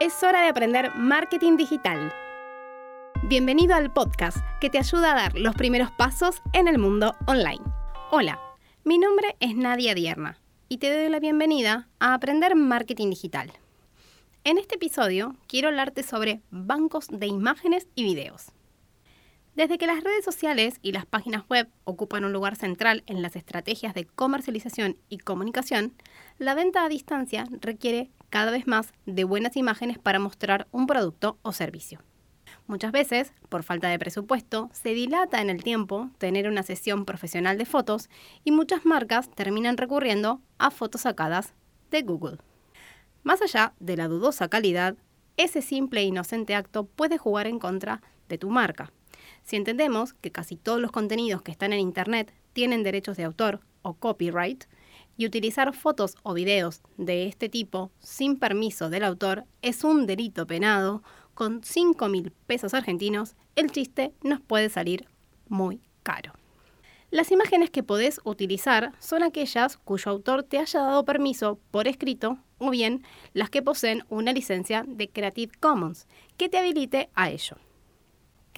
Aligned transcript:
Es 0.00 0.22
hora 0.22 0.42
de 0.42 0.48
aprender 0.48 0.94
marketing 0.94 1.56
digital. 1.56 2.12
Bienvenido 3.24 3.74
al 3.74 3.92
podcast 3.92 4.36
que 4.60 4.70
te 4.70 4.78
ayuda 4.78 5.10
a 5.10 5.16
dar 5.16 5.34
los 5.36 5.56
primeros 5.56 5.90
pasos 5.90 6.40
en 6.52 6.68
el 6.68 6.78
mundo 6.78 7.16
online. 7.26 7.64
Hola, 8.12 8.38
mi 8.84 8.96
nombre 8.96 9.34
es 9.40 9.56
Nadia 9.56 9.96
Dierna 9.96 10.38
y 10.68 10.78
te 10.78 10.96
doy 10.96 11.08
la 11.08 11.18
bienvenida 11.18 11.88
a 11.98 12.14
Aprender 12.14 12.54
Marketing 12.54 13.10
Digital. 13.10 13.50
En 14.44 14.58
este 14.58 14.76
episodio 14.76 15.34
quiero 15.48 15.66
hablarte 15.66 16.04
sobre 16.04 16.42
bancos 16.52 17.08
de 17.10 17.26
imágenes 17.26 17.88
y 17.96 18.04
videos. 18.04 18.52
Desde 19.58 19.76
que 19.76 19.88
las 19.88 20.04
redes 20.04 20.24
sociales 20.24 20.78
y 20.82 20.92
las 20.92 21.04
páginas 21.04 21.42
web 21.48 21.68
ocupan 21.82 22.24
un 22.24 22.32
lugar 22.32 22.54
central 22.54 23.02
en 23.08 23.22
las 23.22 23.34
estrategias 23.34 23.92
de 23.92 24.04
comercialización 24.04 24.96
y 25.08 25.18
comunicación, 25.18 25.94
la 26.38 26.54
venta 26.54 26.84
a 26.84 26.88
distancia 26.88 27.44
requiere 27.60 28.12
cada 28.30 28.52
vez 28.52 28.68
más 28.68 28.92
de 29.04 29.24
buenas 29.24 29.56
imágenes 29.56 29.98
para 29.98 30.20
mostrar 30.20 30.68
un 30.70 30.86
producto 30.86 31.38
o 31.42 31.52
servicio. 31.52 32.04
Muchas 32.68 32.92
veces, 32.92 33.32
por 33.48 33.64
falta 33.64 33.88
de 33.88 33.98
presupuesto, 33.98 34.70
se 34.72 34.90
dilata 34.94 35.40
en 35.40 35.50
el 35.50 35.64
tiempo 35.64 36.08
tener 36.18 36.46
una 36.46 36.62
sesión 36.62 37.04
profesional 37.04 37.58
de 37.58 37.66
fotos 37.66 38.08
y 38.44 38.52
muchas 38.52 38.86
marcas 38.86 39.28
terminan 39.28 39.76
recurriendo 39.76 40.40
a 40.58 40.70
fotos 40.70 41.00
sacadas 41.00 41.52
de 41.90 42.02
Google. 42.02 42.38
Más 43.24 43.42
allá 43.42 43.72
de 43.80 43.96
la 43.96 44.06
dudosa 44.06 44.46
calidad, 44.46 44.94
ese 45.36 45.62
simple 45.62 46.02
e 46.02 46.04
inocente 46.04 46.54
acto 46.54 46.84
puede 46.84 47.18
jugar 47.18 47.48
en 47.48 47.58
contra 47.58 48.02
de 48.28 48.38
tu 48.38 48.50
marca 48.50 48.92
si 49.48 49.56
entendemos 49.56 50.12
que 50.12 50.30
casi 50.30 50.56
todos 50.56 50.78
los 50.78 50.92
contenidos 50.92 51.40
que 51.40 51.50
están 51.50 51.72
en 51.72 51.80
Internet 51.80 52.34
tienen 52.52 52.82
derechos 52.82 53.16
de 53.16 53.24
autor 53.24 53.60
o 53.80 53.94
copyright, 53.94 54.64
y 55.16 55.24
utilizar 55.24 55.74
fotos 55.74 56.16
o 56.22 56.34
videos 56.34 56.82
de 56.98 57.26
este 57.26 57.48
tipo 57.48 57.90
sin 57.98 58.38
permiso 58.38 58.90
del 58.90 59.04
autor 59.04 59.44
es 59.62 59.84
un 59.84 60.06
delito 60.06 60.46
penado, 60.46 61.02
con 61.32 61.62
5 61.64 62.08
mil 62.08 62.30
pesos 62.46 62.74
argentinos, 62.74 63.36
el 63.56 63.72
chiste 63.72 64.12
nos 64.22 64.42
puede 64.42 64.68
salir 64.68 65.06
muy 65.48 65.80
caro. 66.02 66.34
Las 67.10 67.32
imágenes 67.32 67.70
que 67.70 67.82
podés 67.82 68.20
utilizar 68.24 68.92
son 68.98 69.22
aquellas 69.22 69.78
cuyo 69.78 70.10
autor 70.10 70.42
te 70.42 70.58
haya 70.58 70.80
dado 70.80 71.06
permiso 71.06 71.58
por 71.70 71.88
escrito 71.88 72.36
o 72.58 72.68
bien 72.68 73.02
las 73.32 73.48
que 73.48 73.62
poseen 73.62 74.04
una 74.10 74.34
licencia 74.34 74.84
de 74.86 75.08
Creative 75.08 75.52
Commons 75.58 76.06
que 76.36 76.50
te 76.50 76.58
habilite 76.58 77.08
a 77.14 77.30
ello. 77.30 77.56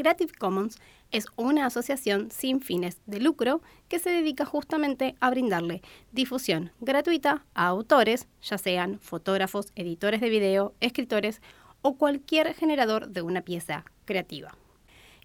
Creative 0.00 0.32
Commons 0.32 0.78
es 1.10 1.26
una 1.36 1.66
asociación 1.66 2.30
sin 2.30 2.62
fines 2.62 3.02
de 3.04 3.20
lucro 3.20 3.60
que 3.86 3.98
se 3.98 4.08
dedica 4.08 4.46
justamente 4.46 5.14
a 5.20 5.28
brindarle 5.28 5.82
difusión 6.10 6.72
gratuita 6.80 7.44
a 7.52 7.66
autores, 7.66 8.26
ya 8.40 8.56
sean 8.56 8.98
fotógrafos, 8.98 9.66
editores 9.76 10.22
de 10.22 10.30
video, 10.30 10.72
escritores 10.80 11.42
o 11.82 11.96
cualquier 11.98 12.54
generador 12.54 13.08
de 13.08 13.20
una 13.20 13.42
pieza 13.42 13.84
creativa. 14.06 14.56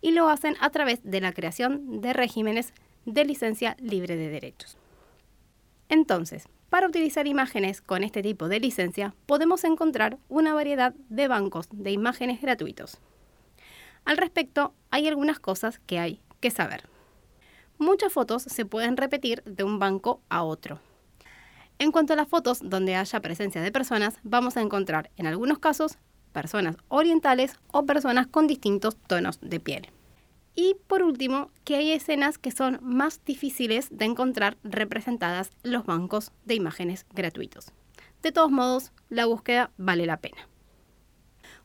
Y 0.01 0.11
lo 0.11 0.27
hacen 0.27 0.57
a 0.59 0.69
través 0.71 0.99
de 1.03 1.21
la 1.21 1.31
creación 1.31 2.01
de 2.01 2.11
regímenes 2.11 2.73
de 3.05 3.23
licencia 3.23 3.77
libre 3.79 4.17
de 4.17 4.27
derechos. 4.27 4.77
Entonces, 5.87 6.49
para 6.69 6.89
utilizar 6.89 7.27
imágenes 7.27 7.81
con 7.81 8.03
este 8.03 8.21
tipo 8.21 8.49
de 8.49 8.59
licencia, 8.59 9.15
podemos 9.25 9.63
encontrar 9.63 10.17
una 10.27 10.53
variedad 10.53 10.93
de 11.07 11.29
bancos 11.29 11.69
de 11.71 11.91
imágenes 11.91 12.41
gratuitos. 12.41 12.99
Al 14.05 14.17
respecto, 14.17 14.73
hay 14.91 15.07
algunas 15.07 15.39
cosas 15.39 15.79
que 15.79 15.99
hay 15.99 16.21
que 16.39 16.51
saber. 16.51 16.87
Muchas 17.77 18.13
fotos 18.13 18.43
se 18.43 18.65
pueden 18.65 18.95
repetir 18.95 19.43
de 19.43 19.63
un 19.63 19.79
banco 19.79 20.21
a 20.29 20.43
otro. 20.43 20.79
En 21.77 21.91
cuanto 21.91 22.13
a 22.13 22.15
las 22.15 22.29
fotos 22.29 22.59
donde 22.63 22.95
haya 22.95 23.19
presencia 23.19 23.61
de 23.61 23.71
personas, 23.71 24.17
vamos 24.23 24.55
a 24.55 24.61
encontrar 24.61 25.11
en 25.17 25.27
algunos 25.27 25.59
casos 25.59 25.97
personas 26.31 26.77
orientales 26.87 27.59
o 27.71 27.85
personas 27.85 28.27
con 28.27 28.47
distintos 28.47 28.95
tonos 28.95 29.39
de 29.41 29.59
piel. 29.59 29.89
Y 30.53 30.77
por 30.87 31.03
último, 31.03 31.51
que 31.65 31.75
hay 31.75 31.91
escenas 31.91 32.37
que 32.37 32.51
son 32.51 32.79
más 32.81 33.23
difíciles 33.25 33.89
de 33.91 34.05
encontrar 34.05 34.57
representadas 34.63 35.49
en 35.63 35.73
los 35.73 35.85
bancos 35.85 36.31
de 36.45 36.55
imágenes 36.55 37.05
gratuitos. 37.13 37.73
De 38.21 38.31
todos 38.31 38.51
modos, 38.51 38.93
la 39.09 39.25
búsqueda 39.25 39.71
vale 39.77 40.05
la 40.05 40.17
pena. 40.17 40.47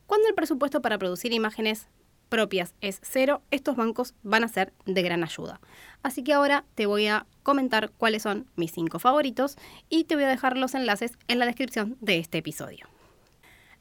Cuando 0.07 0.27
el 0.27 0.35
presupuesto 0.35 0.81
para 0.81 0.97
producir 0.97 1.31
imágenes 1.31 1.87
propias 2.31 2.73
es 2.79 3.01
cero, 3.03 3.41
estos 3.51 3.75
bancos 3.75 4.15
van 4.23 4.45
a 4.45 4.47
ser 4.47 4.73
de 4.85 5.03
gran 5.03 5.21
ayuda. 5.21 5.59
Así 6.01 6.23
que 6.23 6.33
ahora 6.33 6.63
te 6.75 6.85
voy 6.85 7.07
a 7.07 7.27
comentar 7.43 7.91
cuáles 7.91 8.23
son 8.23 8.47
mis 8.55 8.71
cinco 8.71 8.99
favoritos 8.99 9.57
y 9.89 10.05
te 10.05 10.15
voy 10.15 10.23
a 10.23 10.29
dejar 10.29 10.55
los 10.57 10.73
enlaces 10.73 11.19
en 11.27 11.39
la 11.39 11.45
descripción 11.45 11.97
de 11.99 12.19
este 12.19 12.37
episodio. 12.37 12.87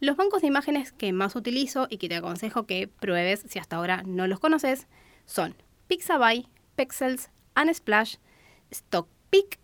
Los 0.00 0.16
bancos 0.16 0.42
de 0.42 0.48
imágenes 0.48 0.90
que 0.90 1.12
más 1.12 1.36
utilizo 1.36 1.86
y 1.88 1.98
que 1.98 2.08
te 2.08 2.16
aconsejo 2.16 2.66
que 2.66 2.88
pruebes 2.88 3.44
si 3.48 3.60
hasta 3.60 3.76
ahora 3.76 4.02
no 4.04 4.26
los 4.26 4.40
conoces 4.40 4.88
son 5.26 5.54
Pixabay, 5.86 6.48
Pexels, 6.74 7.30
Unsplash, 7.54 8.16
StockPic 8.74 9.60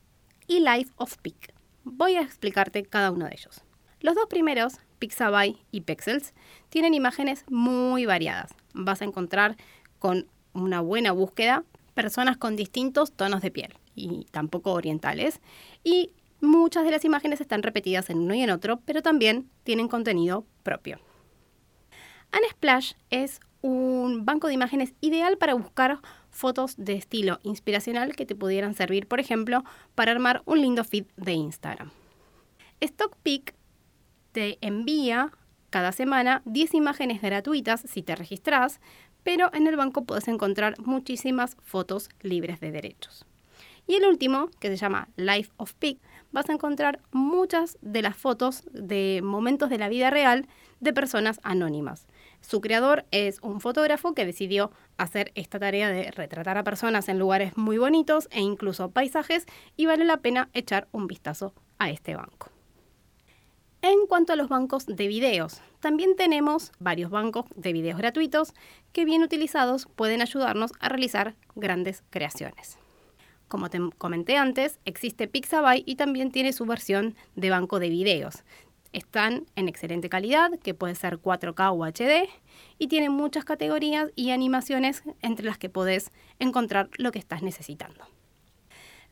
y 0.47 0.60
Life 0.60 0.92
of 0.94 1.18
Pic. 1.18 1.53
Voy 1.82 2.14
a 2.14 2.22
explicarte 2.22 2.84
cada 2.84 3.10
uno 3.10 3.26
de 3.26 3.34
ellos. 3.34 3.64
Los 4.00 4.14
dos 4.14 4.26
primeros, 4.26 4.74
Pixabay 5.00 5.64
y 5.72 5.80
Pexels, 5.80 6.34
tienen 6.68 6.94
imágenes 6.94 7.44
muy 7.48 8.06
variadas, 8.06 8.54
vas 8.76 9.03
a 9.03 9.04
encontrar 9.04 9.56
con 9.98 10.26
una 10.53 10.81
buena 10.81 11.12
búsqueda 11.12 11.64
personas 11.94 12.37
con 12.37 12.56
distintos 12.56 13.12
tonos 13.12 13.41
de 13.41 13.50
piel 13.50 13.75
y 13.94 14.26
tampoco 14.31 14.72
orientales. 14.72 15.41
Y 15.82 16.10
muchas 16.41 16.84
de 16.84 16.91
las 16.91 17.04
imágenes 17.04 17.41
están 17.41 17.62
repetidas 17.62 18.10
en 18.10 18.19
uno 18.19 18.34
y 18.34 18.42
en 18.42 18.50
otro, 18.50 18.81
pero 18.84 19.03
también 19.03 19.48
tienen 19.65 19.88
contenido 19.88 20.44
propio. 20.62 20.98
Unsplash 22.32 22.92
es 23.10 23.41
un 23.62 24.25
banco 24.25 24.47
de 24.47 24.54
imágenes 24.54 24.94
ideal 25.00 25.38
para 25.38 25.54
buscar 25.54 26.00
fotos 26.31 26.76
de 26.76 26.94
estilo 26.94 27.41
inspiracional 27.42 28.15
que 28.15 28.26
te 28.26 28.34
pudieran 28.34 28.75
servir, 28.75 29.09
por 29.09 29.19
ejemplo, 29.19 29.65
para 29.94 30.12
armar 30.12 30.42
un 30.44 30.60
lindo 30.60 30.84
feed 30.84 31.06
de 31.16 31.32
Instagram. 31.32 31.91
StockPic 32.84 33.54
te 34.32 34.59
envía 34.60 35.32
cada 35.76 35.92
semana 35.92 36.41
10 36.47 36.72
imágenes 36.72 37.20
gratuitas 37.20 37.82
si 37.82 38.00
te 38.00 38.16
registras, 38.16 38.81
pero 39.22 39.50
en 39.53 39.66
el 39.66 39.76
banco 39.76 40.06
puedes 40.06 40.26
encontrar 40.26 40.75
muchísimas 40.81 41.59
fotos 41.62 42.09
libres 42.22 42.60
de 42.60 42.70
derechos. 42.70 43.26
Y 43.86 43.97
el 43.97 44.06
último, 44.06 44.48
que 44.59 44.69
se 44.69 44.78
llama 44.78 45.09
Life 45.16 45.53
of 45.59 45.75
Pic, 45.75 45.98
vas 46.32 46.48
a 46.48 46.54
encontrar 46.54 47.00
muchas 47.12 47.76
de 47.82 48.00
las 48.00 48.16
fotos 48.16 48.65
de 48.72 49.20
momentos 49.22 49.69
de 49.69 49.76
la 49.76 49.91
vida 49.91 50.09
real 50.09 50.48
de 50.81 50.94
personas 50.94 51.41
anónimas. 51.42 52.06
Su 52.41 52.62
creador 52.62 53.04
es 53.10 53.38
un 53.42 53.60
fotógrafo 53.60 54.15
que 54.15 54.25
decidió 54.25 54.70
hacer 54.97 55.31
esta 55.34 55.59
tarea 55.59 55.91
de 55.91 56.10
retratar 56.10 56.56
a 56.56 56.65
personas 56.65 57.10
en 57.10 57.19
lugares 57.19 57.54
muy 57.59 57.76
bonitos 57.76 58.28
e 58.31 58.41
incluso 58.41 58.92
paisajes 58.92 59.44
y 59.76 59.84
vale 59.84 60.06
la 60.06 60.22
pena 60.22 60.48
echar 60.54 60.88
un 60.92 61.06
vistazo 61.06 61.53
a 61.76 61.91
este 61.91 62.16
banco. 62.16 62.55
En 63.82 64.06
cuanto 64.09 64.32
a 64.32 64.37
los 64.37 64.48
bancos 64.48 64.87
de 64.87 65.06
videos, 65.06 65.60
también 65.81 66.16
tenemos 66.16 66.72
varios 66.78 67.10
bancos 67.10 67.44
de 67.54 67.72
videos 67.72 67.98
gratuitos 67.98 68.54
que 68.92 69.04
bien 69.04 69.22
utilizados 69.22 69.87
pueden 69.94 70.22
ayudarnos 70.22 70.72
a 70.81 70.88
realizar 70.88 71.37
grandes 71.54 72.03
creaciones. 72.10 72.78
Como 73.48 73.70
te 73.70 73.78
comenté 73.97 74.36
antes, 74.36 74.81
existe 74.84 75.28
Pixabay 75.28 75.84
y 75.86 75.94
también 75.94 76.32
tiene 76.32 76.53
su 76.53 76.66
versión 76.66 77.15
de 77.36 77.50
banco 77.50 77.78
de 77.78 77.91
videos. 77.91 78.42
Están 78.92 79.47
en 79.54 79.69
excelente 79.69 80.09
calidad, 80.09 80.59
que 80.59 80.75
puede 80.75 80.94
ser 80.94 81.19
4K 81.19 81.70
o 81.72 81.84
HD, 81.84 82.28
y 82.78 82.88
tienen 82.88 83.12
muchas 83.12 83.44
categorías 83.44 84.10
y 84.16 84.31
animaciones 84.31 85.03
entre 85.20 85.47
las 85.47 85.59
que 85.59 85.69
podés 85.69 86.10
encontrar 86.38 86.88
lo 86.97 87.12
que 87.12 87.19
estás 87.19 87.42
necesitando. 87.42 88.04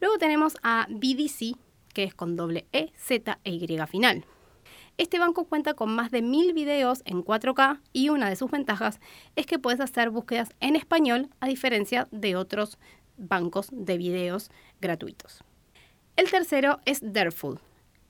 Luego 0.00 0.18
tenemos 0.18 0.56
a 0.62 0.86
BDC, 0.88 1.56
que 1.92 2.04
es 2.04 2.14
con 2.14 2.34
doble 2.34 2.66
E, 2.72 2.92
Z 2.96 3.38
e 3.44 3.50
Y 3.50 3.78
final. 3.86 4.24
Este 4.96 5.18
banco 5.18 5.46
cuenta 5.46 5.74
con 5.74 5.92
más 5.92 6.12
de 6.12 6.22
mil 6.22 6.52
videos 6.52 7.02
en 7.04 7.24
4K 7.24 7.80
y 7.92 8.10
una 8.10 8.28
de 8.28 8.36
sus 8.36 8.50
ventajas 8.52 9.00
es 9.34 9.44
que 9.44 9.58
puedes 9.58 9.80
hacer 9.80 10.10
búsquedas 10.10 10.54
en 10.60 10.76
español 10.76 11.30
a 11.40 11.48
diferencia 11.48 12.06
de 12.12 12.36
otros 12.36 12.78
bancos 13.16 13.68
de 13.72 13.98
videos 13.98 14.50
gratuitos. 14.80 15.42
El 16.14 16.30
tercero 16.30 16.78
es 16.84 17.00
Dareful. 17.02 17.58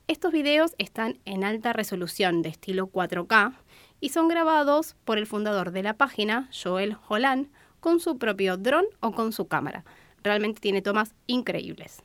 Estos 0.07 0.31
videos 0.31 0.75
están 0.77 1.17
en 1.25 1.43
alta 1.43 1.73
resolución 1.73 2.43
de 2.43 2.49
estilo 2.49 2.87
4K 2.87 3.55
y 3.99 4.09
son 4.09 4.27
grabados 4.27 4.95
por 5.05 5.17
el 5.17 5.25
fundador 5.25 5.71
de 5.71 5.81
la 5.81 5.95
página, 5.95 6.51
Joel 6.51 6.97
Holland, 7.07 7.49
con 7.79 7.99
su 7.99 8.19
propio 8.19 8.57
dron 8.57 8.85
o 8.99 9.11
con 9.13 9.31
su 9.31 9.47
cámara. 9.47 9.85
Realmente 10.21 10.61
tiene 10.61 10.83
tomas 10.83 11.15
increíbles. 11.25 12.03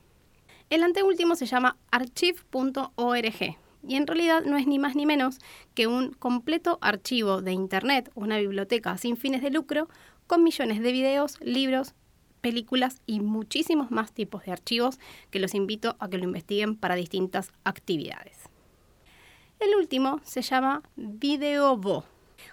El 0.71 0.83
anteúltimo 0.83 1.37
se 1.37 1.44
llama 1.44 1.76
archive.org 1.91 3.59
y 3.87 3.97
en 3.97 4.06
realidad 4.06 4.43
no 4.44 4.56
es 4.56 4.67
ni 4.67 4.79
más 4.79 4.97
ni 4.97 5.06
menos 5.06 5.38
que 5.75 5.87
un 5.87 6.12
completo 6.12 6.79
archivo 6.81 7.43
de 7.43 7.53
Internet, 7.53 8.11
una 8.15 8.38
biblioteca 8.38 8.97
sin 8.99 9.17
fines 9.17 9.43
de 9.43 9.50
lucro, 9.50 9.88
con 10.27 10.44
millones 10.44 10.81
de 10.81 10.93
videos, 10.93 11.38
libros, 11.41 11.94
películas 12.41 13.03
y 13.06 13.21
muchísimos 13.21 13.91
más 13.91 14.12
tipos 14.12 14.44
de 14.44 14.53
archivos 14.53 14.99
que 15.31 15.41
los 15.41 15.55
invito 15.55 15.97
a 15.99 16.09
que 16.09 16.19
lo 16.19 16.25
investiguen 16.25 16.77
para 16.77 16.94
distintas 16.94 17.53
actividades. 17.65 18.38
El 19.59 19.75
último 19.75 20.21
se 20.25 20.43
llama 20.43 20.83
VideoVo. 20.97 22.05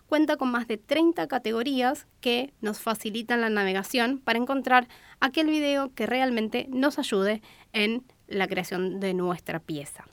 Cuenta 0.07 0.35
con 0.35 0.51
más 0.51 0.67
de 0.67 0.77
30 0.77 1.27
categorías 1.27 2.05
que 2.19 2.53
nos 2.59 2.79
facilitan 2.79 3.39
la 3.39 3.49
navegación 3.49 4.19
para 4.19 4.37
encontrar 4.37 4.89
aquel 5.21 5.47
video 5.47 5.93
que 5.93 6.05
realmente 6.05 6.67
nos 6.69 6.99
ayude 6.99 7.41
en 7.71 8.03
la 8.27 8.47
creación 8.47 8.99
de 8.99 9.13
nuestra 9.13 9.59
pieza. 9.59 10.05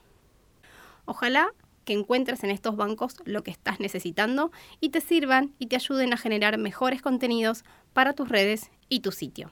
Ojalá 1.04 1.48
que 1.84 1.92
encuentres 1.92 2.44
en 2.44 2.50
estos 2.50 2.76
bancos 2.76 3.16
lo 3.24 3.42
que 3.42 3.50
estás 3.50 3.80
necesitando 3.80 4.50
y 4.80 4.90
te 4.90 5.00
sirvan 5.00 5.52
y 5.58 5.66
te 5.66 5.76
ayuden 5.76 6.12
a 6.12 6.16
generar 6.16 6.58
mejores 6.58 7.02
contenidos 7.02 7.64
para 7.92 8.14
tus 8.14 8.28
redes 8.28 8.70
y 8.88 9.00
tu 9.00 9.12
sitio. 9.12 9.50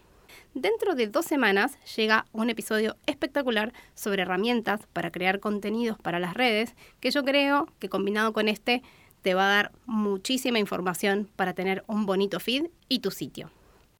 Dentro 0.54 0.94
de 0.94 1.06
dos 1.06 1.26
semanas 1.26 1.78
llega 1.96 2.26
un 2.32 2.50
episodio 2.50 2.96
espectacular 3.06 3.72
sobre 3.94 4.22
herramientas 4.22 4.86
para 4.92 5.10
crear 5.10 5.40
contenidos 5.40 5.98
para 5.98 6.20
las 6.20 6.34
redes, 6.34 6.74
que 7.00 7.10
yo 7.10 7.24
creo 7.24 7.68
que 7.78 7.88
combinado 7.88 8.32
con 8.32 8.48
este 8.48 8.82
te 9.22 9.34
va 9.34 9.46
a 9.46 9.54
dar 9.54 9.72
muchísima 9.86 10.58
información 10.58 11.28
para 11.36 11.54
tener 11.54 11.84
un 11.86 12.06
bonito 12.06 12.40
feed 12.40 12.66
y 12.88 12.98
tu 12.98 13.10
sitio. 13.10 13.50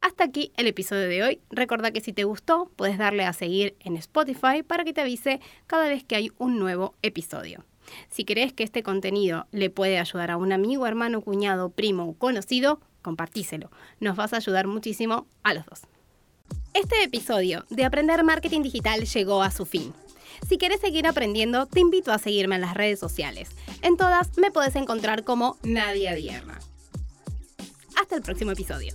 Hasta 0.03 0.25
aquí 0.25 0.53
el 0.57 0.67
episodio 0.67 1.09
de 1.09 1.23
hoy. 1.23 1.41
Recuerda 1.51 1.93
que 1.93 2.01
si 2.01 2.13
te 2.13 2.25
gustó, 2.25 2.71
puedes 2.75 2.99
darle 2.99 3.25
a 3.25 3.33
seguir 3.33 3.77
en 3.79 3.97
Spotify 3.97 4.65
para 4.67 4.83
que 4.83 4.93
te 4.93 5.01
avise 5.01 5.41
cada 5.69 5.89
vez 5.89 6.03
que 6.03 6.17
hay 6.17 6.33
un 6.39 6.59
nuevo 6.59 6.97
episodio. 7.03 7.65
Si 8.11 8.25
crees 8.25 8.53
que 8.53 8.65
este 8.65 8.83
contenido 8.83 9.47
le 9.53 9.71
puede 9.71 10.01
ayudar 10.01 10.33
a 10.33 10.37
un 10.37 10.53
amigo, 10.53 10.89
hermano, 10.89 11.21
cuñado, 11.21 11.71
primo 11.71 12.09
o 12.09 12.15
conocido, 12.15 12.81
compartíselo. 13.01 13.71
Nos 14.01 14.17
vas 14.17 14.33
a 14.33 14.39
ayudar 14.39 14.67
muchísimo 14.67 15.29
a 15.45 15.55
los 15.55 15.65
dos. 15.67 15.83
Este 16.75 17.05
episodio 17.05 17.65
de 17.71 17.85
Aprender 17.85 18.25
Marketing 18.25 18.63
Digital 18.63 19.05
llegó 19.05 19.43
a 19.43 19.53
su 19.53 19.67
fin. 19.67 19.95
Si 20.49 20.59
quieres 20.59 20.81
seguir 20.81 21.07
aprendiendo, 21.07 21.67
te 21.67 21.79
invito 21.79 22.11
a 22.11 22.19
seguirme 22.19 22.57
en 22.57 22.63
las 22.63 22.75
redes 22.75 22.99
sociales. 22.99 23.51
En 23.83 23.97
todas 23.97 24.37
me 24.37 24.51
puedes 24.51 24.75
encontrar 24.75 25.23
como 25.23 25.59
Nadia 25.63 26.15
Dierna. 26.15 26.59
Hasta 27.95 28.17
el 28.17 28.23
próximo 28.23 28.51
episodio. 28.51 28.95